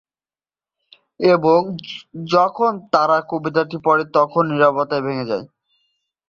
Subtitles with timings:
[1.27, 1.59] এবং
[2.31, 5.45] যখন তারা কবিতাটি পড়ে, তখন নিরবতা ভেঙ্গে যায়।